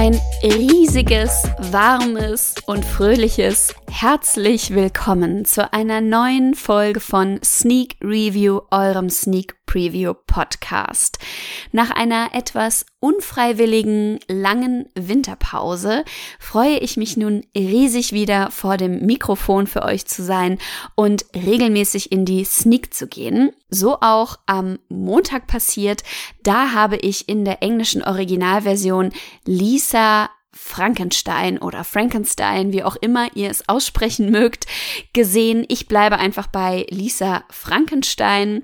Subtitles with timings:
[0.00, 9.10] ein riesiges, warmes und fröhliches Herzlich willkommen zu einer neuen Folge von Sneak Review, eurem
[9.10, 11.20] Sneak Preview Podcast.
[11.70, 16.04] Nach einer etwas unfreiwilligen langen Winterpause
[16.40, 20.58] freue ich mich nun riesig wieder vor dem Mikrofon für euch zu sein
[20.96, 23.52] und regelmäßig in die Sneak zu gehen.
[23.68, 26.02] So auch am Montag passiert.
[26.42, 29.12] Da habe ich in der englischen Originalversion
[29.44, 30.30] Lisa
[30.70, 34.66] Frankenstein oder Frankenstein, wie auch immer ihr es aussprechen mögt,
[35.12, 35.64] gesehen.
[35.68, 38.62] Ich bleibe einfach bei Lisa Frankenstein.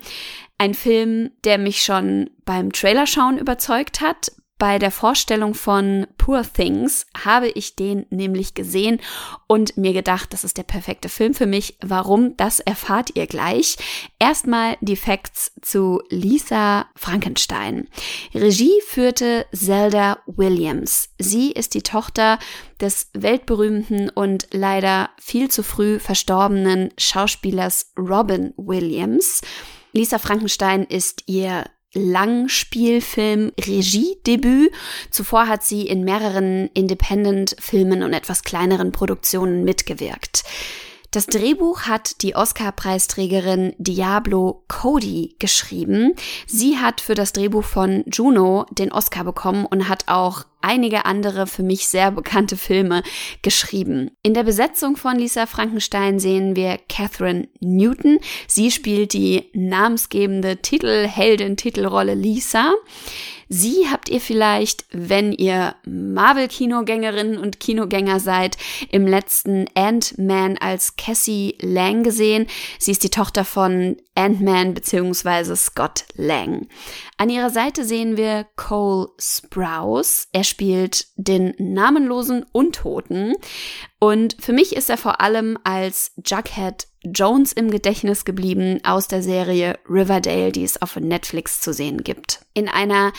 [0.56, 7.06] Ein Film, der mich schon beim Trailerschauen überzeugt hat, bei der Vorstellung von Poor Things
[7.24, 9.00] habe ich den nämlich gesehen
[9.46, 11.76] und mir gedacht, das ist der perfekte Film für mich.
[11.82, 12.36] Warum?
[12.36, 13.76] Das erfahrt ihr gleich.
[14.18, 17.88] Erstmal die Facts zu Lisa Frankenstein.
[18.34, 21.10] Regie führte Zelda Williams.
[21.18, 22.38] Sie ist die Tochter
[22.80, 29.42] des weltberühmten und leider viel zu früh verstorbenen Schauspielers Robin Williams.
[29.92, 31.64] Lisa Frankenstein ist ihr
[31.96, 34.70] Langspielfilm Regiedebüt.
[35.10, 40.44] Zuvor hat sie in mehreren Independent-Filmen und etwas kleineren Produktionen mitgewirkt.
[41.10, 46.12] Das Drehbuch hat die Oscar-Preisträgerin Diablo Cody geschrieben.
[46.46, 51.46] Sie hat für das Drehbuch von Juno den Oscar bekommen und hat auch einige andere
[51.46, 53.02] für mich sehr bekannte Filme
[53.42, 54.10] geschrieben.
[54.22, 58.18] In der Besetzung von Lisa Frankenstein sehen wir Catherine Newton.
[58.48, 62.74] Sie spielt die namensgebende Titelheldin, Titelrolle Lisa.
[63.48, 68.56] Sie habt ihr vielleicht, wenn ihr Marvel-Kinogängerinnen und Kinogänger seid,
[68.90, 72.48] im letzten Ant-Man als Cassie Lang gesehen.
[72.80, 75.54] Sie ist die Tochter von Ant-Man bzw.
[75.54, 76.68] Scott Lang.
[77.16, 80.28] An ihrer Seite sehen wir Cole Sprouse.
[80.32, 83.34] Er spielt den namenlosen Untoten.
[83.98, 89.22] Und für mich ist er vor allem als Jughead Jones im Gedächtnis geblieben aus der
[89.22, 92.40] Serie Riverdale, die es auf Netflix zu sehen gibt.
[92.54, 93.12] In einer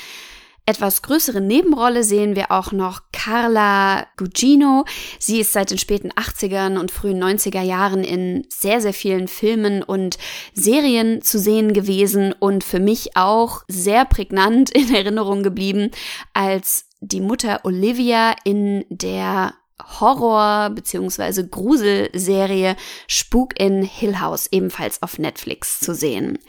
[0.67, 4.83] etwas größere Nebenrolle sehen wir auch noch Carla Gugino.
[5.17, 9.81] Sie ist seit den späten 80ern und frühen 90er Jahren in sehr, sehr vielen Filmen
[9.81, 10.17] und
[10.53, 15.91] Serien zu sehen gewesen und für mich auch sehr prägnant in Erinnerung geblieben
[16.33, 19.53] als die Mutter Olivia in der
[19.99, 21.43] Horror- bzw.
[21.49, 22.75] Gruselserie
[23.07, 26.39] Spuk in Hill House ebenfalls auf Netflix zu sehen.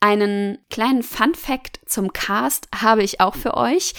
[0.00, 3.94] Einen kleinen Fun Fact zum Cast habe ich auch für euch.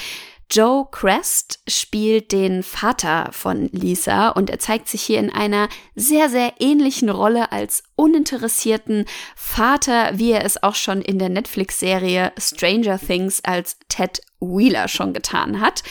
[0.52, 6.28] Joe Crest spielt den Vater von Lisa und er zeigt sich hier in einer sehr,
[6.28, 13.00] sehr ähnlichen Rolle als uninteressierten Vater, wie er es auch schon in der Netflix-Serie Stranger
[13.00, 15.84] Things als Ted Wheeler schon getan hat.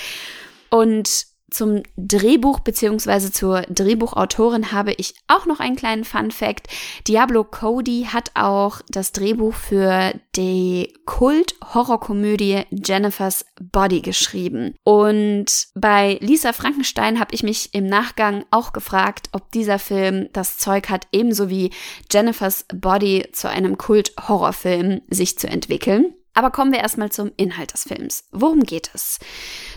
[0.69, 6.69] Und zum Drehbuch beziehungsweise zur Drehbuchautorin habe ich auch noch einen kleinen Fun Fact.
[7.07, 14.75] Diablo Cody hat auch das Drehbuch für die Kult-Horrorkomödie Jennifer's Body geschrieben.
[14.85, 20.59] Und bei Lisa Frankenstein habe ich mich im Nachgang auch gefragt, ob dieser Film das
[20.59, 21.71] Zeug hat, ebenso wie
[22.11, 26.15] Jennifer's Body zu einem Kult-Horrorfilm sich zu entwickeln.
[26.33, 28.25] Aber kommen wir erstmal zum Inhalt des Films.
[28.31, 29.19] Worum geht es?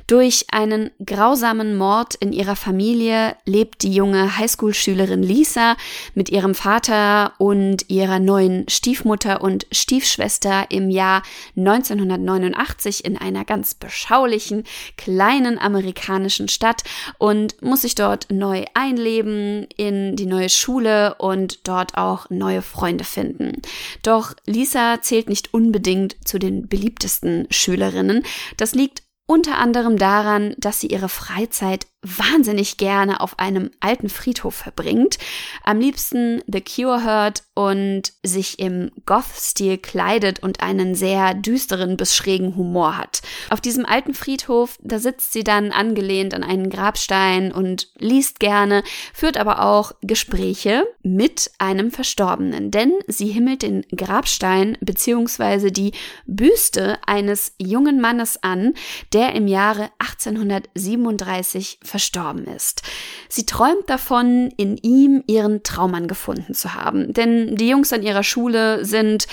[0.08, 5.78] Durch einen grausamen Mord in ihrer Familie lebt die junge Highschool-Schülerin Lisa
[6.14, 11.24] mit ihrem Vater und ihrer neuen Stiefmutter und Stiefschwester im Jahr
[11.56, 14.66] 1989 in einer ganz beschaulichen
[14.98, 16.84] kleinen amerikanischen Stadt
[17.18, 23.06] und muss sich dort neu einleben in die neue Schule und dort auch neue Freunde
[23.06, 23.62] finden.
[24.04, 28.24] Doch Lisa zählt nicht unbedingt zu den beliebtesten Schülerinnen.
[28.58, 34.54] Das liegt unter anderem daran, dass sie ihre Freizeit wahnsinnig gerne auf einem alten Friedhof
[34.56, 35.18] verbringt,
[35.64, 42.16] am liebsten The Cure hört und sich im Goth-Stil kleidet und einen sehr düsteren bis
[42.16, 43.22] schrägen Humor hat.
[43.50, 48.84] Auf diesem alten Friedhof, da sitzt sie dann angelehnt an einen Grabstein und liest gerne,
[49.14, 55.72] führt aber auch Gespräche mit einem Verstorbenen, denn sie himmelt den Grabstein bzw.
[55.72, 55.94] die
[56.26, 58.74] Büste eines jungen Mannes an,
[59.14, 62.82] der im Jahre 1837 verstorben ist.
[63.30, 67.14] Sie träumt davon, in ihm ihren Traummann gefunden zu haben.
[67.14, 69.28] Denn die Jungs an ihrer Schule sind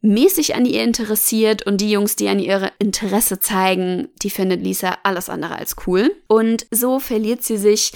[0.00, 4.96] mäßig an ihr interessiert und die Jungs, die an ihr Interesse zeigen, die findet Lisa
[5.02, 6.10] alles andere als cool.
[6.28, 7.92] Und so verliert sie sich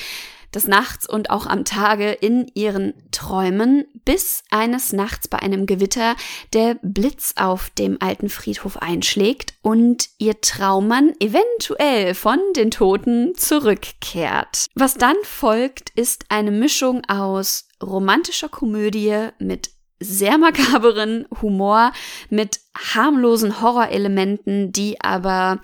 [0.55, 6.17] des Nachts und auch am Tage in ihren Träumen, bis eines Nachts bei einem Gewitter
[6.53, 14.67] der Blitz auf dem alten Friedhof einschlägt und ihr Traummann eventuell von den Toten zurückkehrt.
[14.75, 19.71] Was dann folgt, ist eine Mischung aus romantischer Komödie mit
[20.01, 21.93] sehr makaberen Humor,
[22.29, 22.61] mit
[22.95, 25.61] harmlosen Horrorelementen, die aber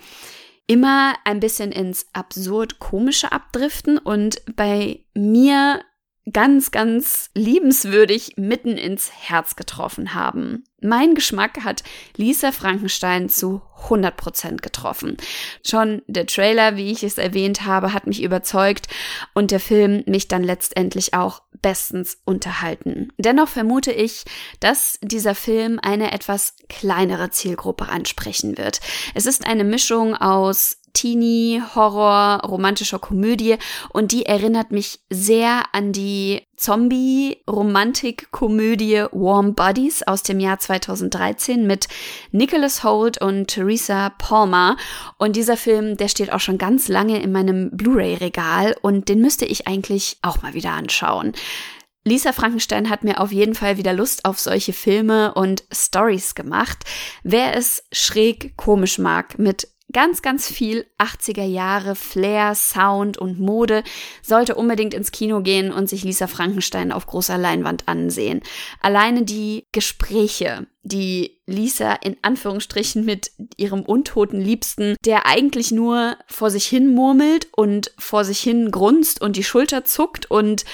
[0.68, 5.80] immer ein bisschen ins absurd komische abdriften und bei mir
[6.32, 10.64] ganz, ganz liebenswürdig mitten ins Herz getroffen haben.
[10.80, 11.82] Mein Geschmack hat
[12.16, 15.16] Lisa Frankenstein zu 100% getroffen.
[15.66, 18.86] Schon der Trailer, wie ich es erwähnt habe, hat mich überzeugt
[19.34, 23.12] und der Film mich dann letztendlich auch bestens unterhalten.
[23.18, 24.24] Dennoch vermute ich,
[24.60, 28.80] dass dieser Film eine etwas kleinere Zielgruppe ansprechen wird.
[29.14, 33.58] Es ist eine Mischung aus Teenie, Horror, romantischer Komödie
[33.90, 41.86] und die erinnert mich sehr an die Zombie-Romantik-Komödie Warm Bodies aus dem Jahr 2013 mit
[42.32, 44.76] Nicholas Holt und Theresa Palmer.
[45.18, 49.44] Und dieser Film, der steht auch schon ganz lange in meinem Blu-ray-Regal und den müsste
[49.44, 51.30] ich eigentlich auch mal wieder anschauen.
[52.02, 56.78] Lisa Frankenstein hat mir auf jeden Fall wieder Lust auf solche Filme und Stories gemacht.
[57.22, 63.82] Wer es schräg komisch mag mit ganz, ganz viel 80er Jahre Flair, Sound und Mode,
[64.22, 68.42] sollte unbedingt ins Kino gehen und sich Lisa Frankenstein auf großer Leinwand ansehen.
[68.80, 76.50] Alleine die Gespräche, die Lisa in Anführungsstrichen mit ihrem untoten Liebsten, der eigentlich nur vor
[76.50, 80.64] sich hin murmelt und vor sich hin grunzt und die Schulter zuckt und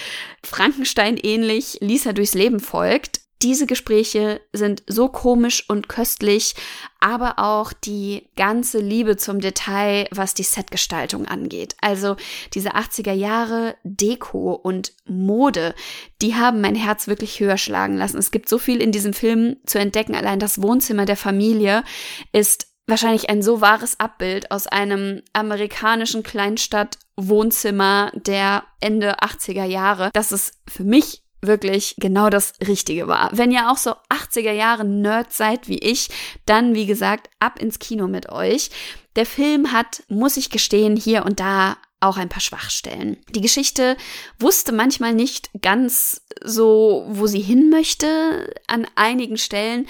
[0.42, 6.54] Frankenstein ähnlich Lisa durchs Leben folgt, diese Gespräche sind so komisch und köstlich,
[6.98, 11.76] aber auch die ganze Liebe zum Detail, was die Setgestaltung angeht.
[11.82, 12.16] Also
[12.54, 15.74] diese 80er Jahre Deko und Mode,
[16.22, 18.16] die haben mein Herz wirklich höher schlagen lassen.
[18.16, 20.14] Es gibt so viel in diesem Film zu entdecken.
[20.14, 21.84] Allein das Wohnzimmer der Familie
[22.32, 30.08] ist wahrscheinlich ein so wahres Abbild aus einem amerikanischen Kleinstadt Wohnzimmer der Ende 80er Jahre,
[30.14, 33.30] dass es für mich wirklich genau das Richtige war.
[33.32, 36.08] Wenn ihr auch so 80er Jahre Nerd seid wie ich,
[36.46, 38.70] dann wie gesagt ab ins Kino mit euch.
[39.16, 43.16] Der Film hat, muss ich gestehen, hier und da auch ein paar Schwachstellen.
[43.30, 43.96] Die Geschichte
[44.38, 48.52] wusste manchmal nicht ganz so, wo sie hin möchte.
[48.66, 49.86] An einigen Stellen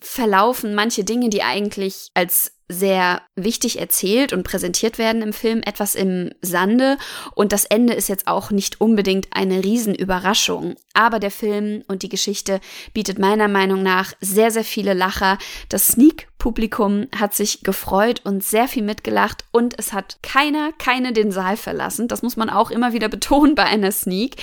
[0.00, 5.94] verlaufen manche Dinge, die eigentlich als sehr wichtig erzählt und präsentiert werden im Film, etwas
[5.94, 6.98] im Sande.
[7.34, 10.74] Und das Ende ist jetzt auch nicht unbedingt eine Riesenüberraschung.
[10.96, 12.58] Aber der Film und die Geschichte
[12.94, 15.36] bietet meiner Meinung nach sehr, sehr viele Lacher.
[15.68, 21.12] Das Sneak Publikum hat sich gefreut und sehr viel mitgelacht und es hat keiner, keine
[21.12, 22.08] den Saal verlassen.
[22.08, 24.36] Das muss man auch immer wieder betonen bei einer Sneak.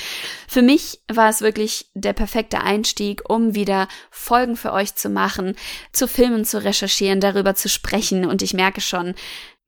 [0.47, 5.55] Für mich war es wirklich der perfekte Einstieg, um wieder Folgen für euch zu machen,
[5.91, 9.15] zu filmen, zu recherchieren, darüber zu sprechen und ich merke schon,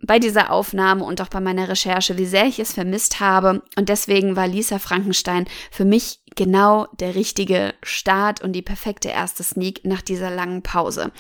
[0.01, 3.63] bei dieser Aufnahme und auch bei meiner Recherche, wie sehr ich es vermisst habe.
[3.77, 9.43] Und deswegen war Lisa Frankenstein für mich genau der richtige Start und die perfekte erste
[9.43, 11.11] Sneak nach dieser langen Pause.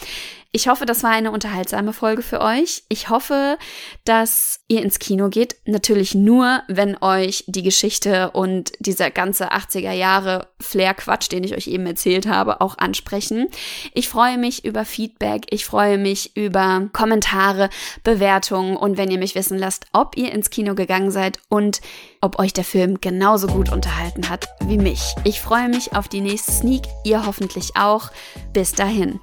[0.55, 2.83] Ich hoffe, das war eine unterhaltsame Folge für euch.
[2.87, 3.57] Ich hoffe,
[4.05, 5.57] dass ihr ins Kino geht.
[5.65, 11.67] Natürlich nur, wenn euch die Geschichte und dieser ganze 80er Jahre Flair-Quatsch, den ich euch
[11.67, 13.49] eben erzählt habe, auch ansprechen.
[13.93, 15.47] Ich freue mich über Feedback.
[15.49, 17.69] Ich freue mich über Kommentare,
[18.05, 21.81] Bewertungen und wenn ihr mich wissen lasst, ob ihr ins Kino gegangen seid und
[22.21, 25.15] ob euch der Film genauso gut unterhalten hat wie mich.
[25.25, 26.83] Ich freue mich auf die nächste Sneak.
[27.03, 28.09] Ihr hoffentlich auch.
[28.53, 29.19] Bis dahin.